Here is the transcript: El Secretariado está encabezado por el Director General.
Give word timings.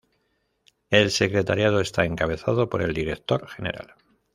El 0.89 1.11
Secretariado 1.11 1.79
está 1.79 2.05
encabezado 2.05 2.67
por 2.69 2.81
el 2.81 2.91
Director 2.95 3.47
General. 3.47 3.93